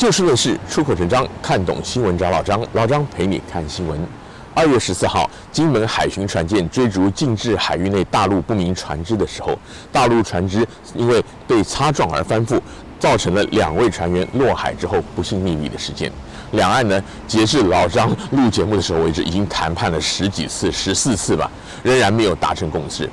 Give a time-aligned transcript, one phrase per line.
[0.00, 4.00] 就事论事，出口成章，看懂新闻找老张，老张陪你看新闻。
[4.54, 9.58] 二月十四号，金门海巡船舰追逐禁制海域内大陆不明船只的时候，
[9.92, 12.58] 大陆船只因为被擦撞而翻覆，
[12.98, 16.10] 造成了两位船员落海之后不幸溺毙的事件。
[16.52, 21.50] 两岸呢，截至老张录节目的时候为止，已经谈判了十几次，十四次吧，
[21.82, 23.06] 仍然没有达成共识。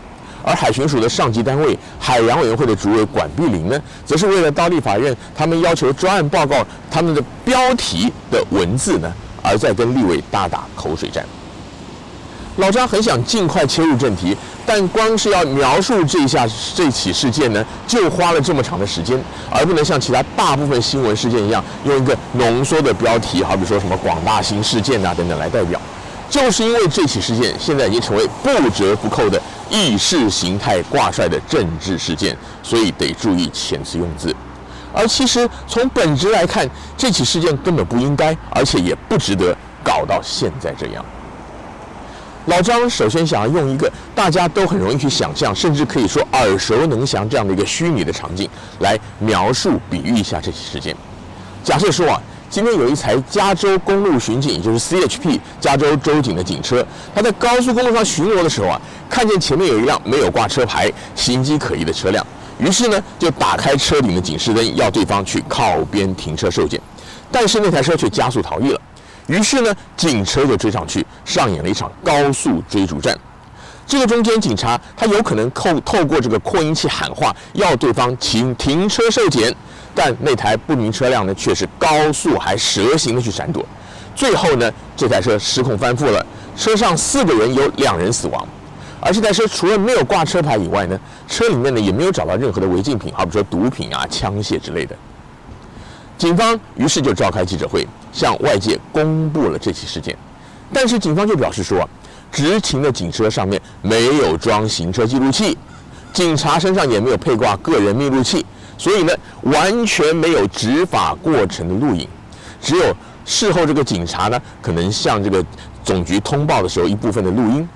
[0.48, 9.12] 而海巡署的上级单位海洋委员会的主委管碧玲呢，则是为了到立法院，他们要求专案报告他们的标题的文字呢，
[9.44, 11.26] 而在跟立委大打口水战。
[12.56, 19.22] 老张很想尽快切入正题，但光是要描述这一下这起事件呢，就花了这么长的时间，
[19.52, 25.80] 而不能像其他大部分新闻事件一样，用一个浓缩的标题，好比说什么广大新事件啊等等来代表。
[26.30, 34.36] 就是因为这起事件现在已经成为不折不扣的意识形态挂帅的政治事件，所以得注意遣词用字。
[34.94, 41.06] 而其实从本质来看，这起事件根本不应该，而且也不值得搞到现在这样。
[42.46, 50.96] 老张首先想要用一个大家都很容易去想象，甚至可以说耳熟能详这样的一个虚拟的场景来描述、比喻一下这起事件。
[51.64, 52.22] 假设说啊。
[52.50, 62.26] 今天有一台加州公路巡警，就是 CHP 加州州警的警车，他在高速公路上巡逻的时候啊，看见前面有一辆没有挂车牌、形迹可疑的车辆，
[62.58, 66.82] 于是呢就打开车顶的警示灯，要对方去靠边停车受检，
[67.30, 68.80] 但是那台车却加速逃逸了，
[69.28, 73.18] 于是呢警车就追上去，上演了一场高速追逐战。
[73.86, 79.54] 这个中间警察他有可能透透过这个扩音器喊话，要对方请停车受检。
[79.98, 83.66] 但那台不明车辆呢，却是高速还蛇行的去闪躲，
[84.16, 86.24] 最后呢，这台车失控翻覆了，
[86.56, 88.48] 车上四个人有两人死亡，
[89.02, 94.96] 而这台车除了没有挂车牌以外呢，车里面呢也没有找到任何的违禁品，好比说毒品啊、枪械之类的。
[96.16, 100.16] 警方于是就召开记者会，向外界公布了这起事件，
[100.72, 101.90] 但是警方就表示说，
[102.32, 105.58] 执勤的警车上面没有装行车记录器，
[106.14, 108.46] 警察身上也没有配挂个人密录器。
[108.78, 112.08] 所以呢，完全没有执法过程的录影，
[112.62, 112.96] 只有
[113.26, 115.44] 事后这个警察呢，可能向这个
[115.84, 117.68] 总局通报的时候一部分的录音。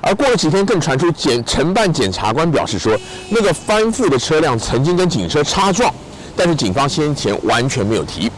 [0.00, 2.98] 而过了几天，更传出检承办检察官表示说，
[3.30, 5.94] 那个翻覆的车辆曾经跟警车擦撞，
[6.36, 8.30] 但是警方先前完全没有提。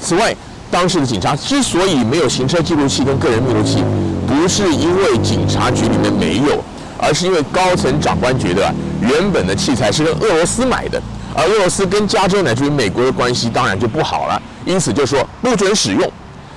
[0.00, 0.34] 此外，
[0.70, 3.84] 当时的警察之所以没有行车记录器跟个人密录器，
[4.26, 6.64] 不是因为警察局里面没有，
[6.96, 11.00] 而是因为高层长官觉得原本的器材是跟俄罗斯买的。
[11.34, 16.10] 而俄罗斯跟加州乃至于美国的关系当然就不好了，因此就说不准使用。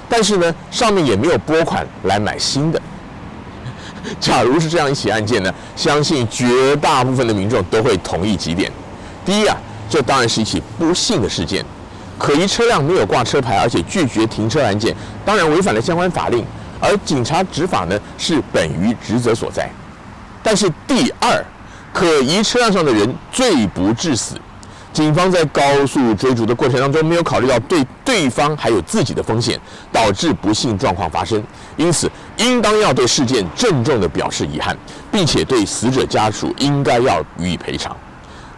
[0.07, 2.81] 但是呢，上面也没有拨款来买新的。
[4.19, 8.71] 假如是这样一起案件呢，相信绝大部分的民众都会同意几点：
[9.25, 9.57] 第一啊，
[9.89, 11.65] 这当然是一起不幸的事件，
[12.19, 16.45] 可疑车辆没有挂车牌，而且拒绝停车拦检，当然违反了相关法令。
[16.79, 19.67] 而警察执法呢，是本于职责所在。
[20.43, 21.43] 但是第二，
[21.91, 24.35] 可疑车辆上的人罪不致死。
[24.95, 29.59] 警方在高速追逐的过程当中，没有考虑到对对方还有自己的风险，
[29.91, 31.43] 导致不幸状况发生，
[31.75, 34.73] 因此应当要对事件郑重地表示遗憾，
[35.11, 37.93] 并且对死者家属应该要予以赔偿。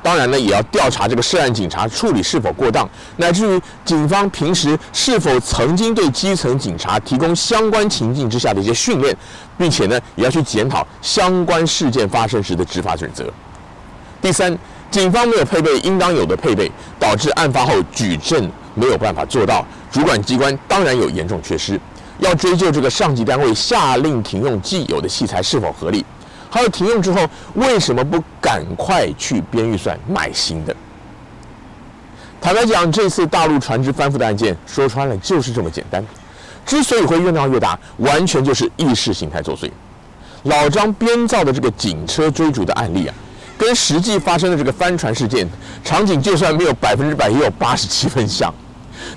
[0.03, 9.17] 当然呢，也要调查这个涉案警察处理是否过当，乃至于警方平时是否曾经对基层警察提供相关情境之下的一些训练，
[9.57, 13.25] 并且呢，也要去检讨相关事件发生时的执法准则。
[14.21, 14.55] 第三。
[14.89, 19.65] 警方没有配备应当有的配备，导致案发后举证没有办法做到。
[19.91, 21.79] 主管机关当然有严重缺失，
[22.19, 26.05] 要追究这个上级单位下令停用既有的器材是否合理，
[26.49, 30.75] 还有停用之后为什么不赶快去编预算买新的？
[32.39, 36.03] 坦白讲，这次大陆船只翻覆的案件说穿了就是这么简单。
[36.65, 39.69] 之所以会越闹越大，完全就是意识形态作祟。
[40.43, 43.15] 老张编造的这个警车追逐的案例啊。
[43.57, 45.47] 跟实际发生的这个翻船事件
[45.83, 48.53] 场景，就算没有百分之百，也有八十七分像。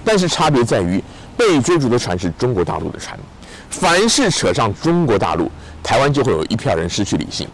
[0.04, 1.02] 但是差别在于，
[1.36, 3.18] 被追逐的船是中国大陆的船。
[3.68, 5.50] 凡是扯上中国大陆，
[5.82, 7.46] 台湾就会有一票人失去理性。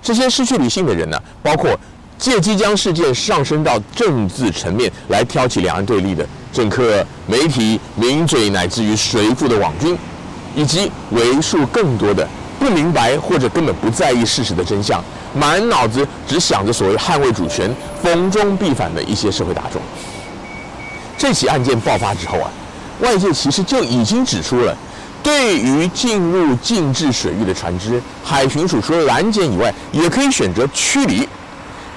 [0.00, 1.78] 这些失去理性的人呢，包括
[2.18, 9.96] 借机将事件上升到政治层面来挑起两岸对立的政客、媒体、名嘴，乃至于随附的网军，
[10.54, 12.26] 以及为数更多的
[12.58, 15.02] 不明白或者根本不在意事实的真相。
[15.34, 17.70] 满脑子只想着所谓捍卫主权、
[18.02, 19.80] 逢中必反的一些社会大众。
[21.16, 22.50] 这起案件爆发之后啊，
[23.00, 24.76] 外界其实就已经指出了，
[25.22, 31.28] 对于进入禁制水域的船只，海巡署除了拦截以外，也可以选择驱离。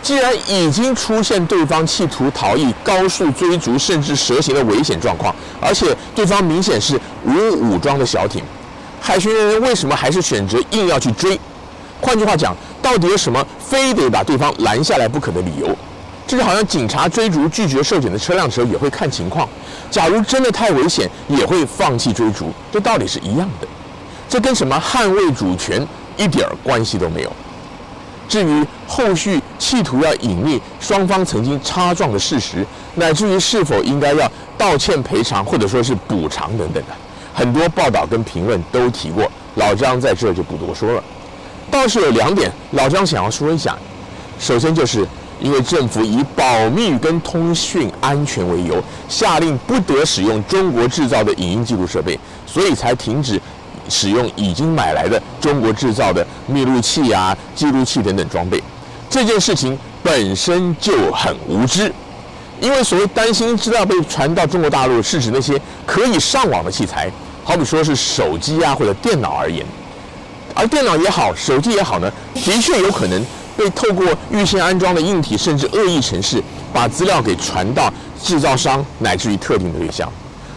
[0.02, 8.44] 既然已经出现对方企图逃逸、高速追逐甚至蛇行的危险状况，而且对方明显是无武装的小艇，
[9.06, 11.40] 海巡人员为什么还是选择硬要去追？
[12.02, 15.78] 换句话讲，到底有什么非得把对方拦下来不可的理由？
[16.26, 19.48] 这就好像警察追逐拒绝受检的车辆时候也会看情况，
[19.92, 23.68] 假如真的太危险，也会放弃追逐，这道理是一样的。
[24.28, 25.88] 这跟什么捍卫主权
[26.18, 27.32] 一点关系都没有。
[28.28, 32.66] 至于后续企图要隐匿双方曾经擦撞的事实，
[32.96, 36.96] 乃至于是否应该要道歉赔偿或者说是补偿等等的，
[37.36, 41.04] 很多报道跟评论都提过，老张在这就不多说了。
[41.70, 43.78] 倒是有两点，老张想要说一下。
[44.40, 45.06] 首先就是
[45.40, 52.18] 因为政府以保密跟通讯安全为由，下令不得使用中国制造的影音记录设备，
[52.48, 53.40] 所以才停止。
[53.88, 58.60] 使用已经买来的中国制造的密录器啊、记录器等等装备，
[59.12, 61.94] 这件事情本身就很无知。
[62.62, 67.12] 因为所谓担心资料被传到中国大陆，是指那些可以上网的器材，
[67.44, 69.66] 好比说是手机啊或者电脑而言。
[70.54, 73.22] 而电脑也好，手机也好呢，的确有可能
[73.58, 76.42] 被透过预先安装的硬体甚至恶意程式，
[76.74, 77.92] 把资料给传到
[78.24, 80.10] 制造商乃至于特定的对象。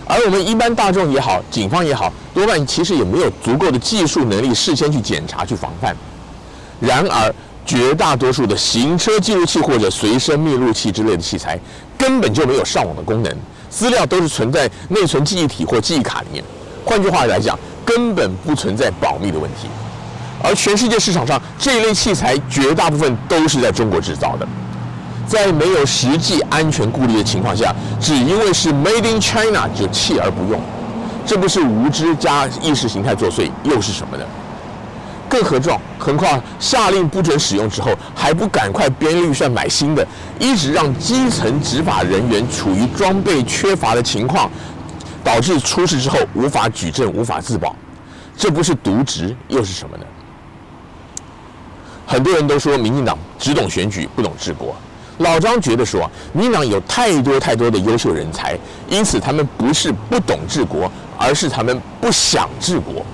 [0.07, 5.95] 而我们一般大众也好，警方也好，多半其实也没有足够的技术能力事先去检查、去防范。
[6.81, 7.35] 然而，
[7.67, 11.59] 绝大多数的行车记录器或者随身密录器之类的器材，
[12.09, 13.31] 根本就没有上网的功能，
[13.69, 16.43] 资料都是存在内存记忆体或记忆卡里面。
[16.83, 19.69] 换句话来讲，根本不存在保密的问题。
[20.43, 24.49] 而全世界市场上这一类器材，绝大部分都是在中国制造的。
[25.27, 30.59] 在没有实际安全顾虑的情况下，只因为是 Made in China 就弃而不用，
[31.27, 34.25] 这不是无知加意识形态作祟，又是什么呢？
[35.29, 40.07] 更何况，何况下令不准使用之后，还不赶快编预算买新的，
[40.39, 44.51] 一直让基层执法人员处于装备缺乏的情况，
[45.23, 47.77] 导致出事之后无法举证、无法自保，
[48.37, 50.05] 这不是渎职又是什么呢？
[52.07, 54.75] 很多人都说民进党只懂选举，不懂治国。
[55.19, 58.57] 老张觉得说，民进党有太多太多的优秀人才，
[58.89, 63.05] 因此他们不是不懂治国，而是他们不想治国。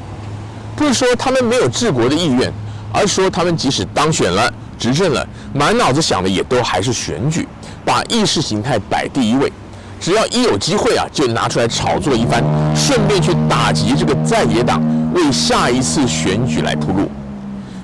[0.76, 2.52] 不是说他们没有治国的意愿，
[2.92, 7.46] 而是说他们即使当选了、执政了，满脑子想的也都还是选举，
[7.84, 9.52] 把意识形态摆第一位。
[10.00, 12.42] 只要一有机会啊，就拿出来炒作一番，
[12.76, 14.82] 顺便去打击这个在野党，
[15.14, 17.10] 为下一次选举来铺路。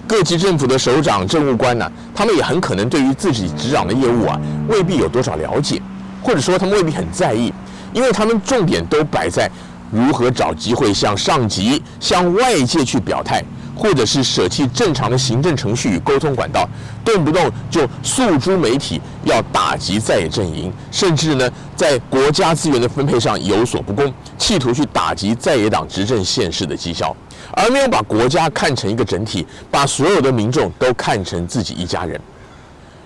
[0.06, 4.38] 各级政府的首长、政务官呢、他们也很可能对于自己执掌的业务啊，
[4.68, 5.80] 未必有多少了解，
[6.20, 7.50] 或者说他们未必很在意，
[7.94, 9.48] 因为他们重点都摆在
[9.90, 13.42] 如何找机会向上级、向外界去表态，
[13.76, 16.68] 或者是舍弃正常的行政程序与沟通管道，
[17.04, 27.14] 动不动就诉诸媒体，要打击在野阵营，甚至呢，在国家资源的分配上有所不公，企图去打击在野党执政县市的绩效。
[27.52, 32.20] 而没有把国家看成一个整体，把所有的民众都看成自己一家人。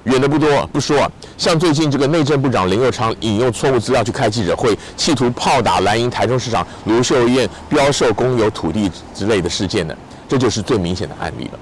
[0.05, 9.95] 远的不多不说，像最近这个内政部长林佑昌引用错误资料去开记者会，企图炮打蓝营台中市长卢秀燕标售公有土地之类的事件呢，
[10.29, 11.59] 这就是最明显的案例了。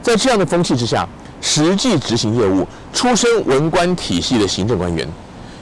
[0.00, 1.06] 在这样的风气之下，
[1.42, 5.06] 实际执行业务、出身文官体系的行政官员，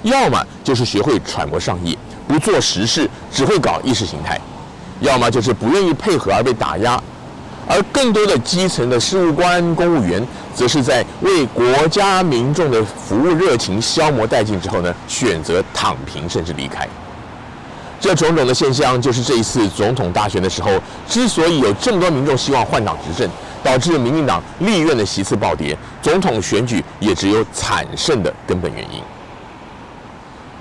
[0.03, 1.99] 要么就是学会揣摩上意，
[2.29, 4.41] 不做实事，只会搞意识形态。
[5.01, 7.03] 要么就是不愿意配合而被打压，
[7.67, 10.23] 而更多的基层的事务官、公务员，
[10.55, 16.89] 则是在为国家民众的服务热情消磨殆尽之后呢，选择躺平甚至离开。
[18.01, 20.71] 这种种的现象，就是这一次总统大选的时候，
[21.07, 23.31] 之所以有这么多民众希望换党执政，
[23.63, 29.03] 导致民进党立院的席次暴跌，总统选举也只有惨胜的根本原因。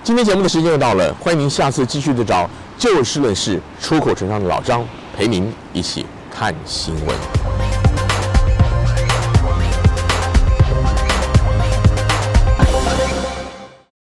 [0.03, 4.83] 今天节目的时间又到了，欢迎您下次继续的找就事论事、出口成章的老张
[5.17, 7.38] 陪您一起看新闻。